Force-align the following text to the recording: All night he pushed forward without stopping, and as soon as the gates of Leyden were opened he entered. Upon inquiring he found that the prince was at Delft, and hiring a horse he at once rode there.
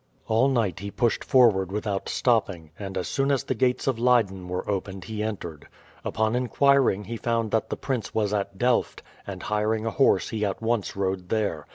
All 0.27 0.47
night 0.47 0.79
he 0.79 0.89
pushed 0.89 1.23
forward 1.23 1.71
without 1.71 2.09
stopping, 2.09 2.71
and 2.79 2.97
as 2.97 3.07
soon 3.07 3.29
as 3.29 3.43
the 3.43 3.53
gates 3.53 3.85
of 3.85 3.99
Leyden 3.99 4.47
were 4.47 4.67
opened 4.67 5.03
he 5.03 5.21
entered. 5.21 5.67
Upon 6.03 6.35
inquiring 6.35 7.03
he 7.03 7.17
found 7.17 7.51
that 7.51 7.69
the 7.69 7.77
prince 7.77 8.11
was 8.11 8.33
at 8.33 8.57
Delft, 8.57 9.03
and 9.27 9.43
hiring 9.43 9.85
a 9.85 9.91
horse 9.91 10.29
he 10.31 10.43
at 10.43 10.59
once 10.59 10.95
rode 10.95 11.29
there. 11.29 11.67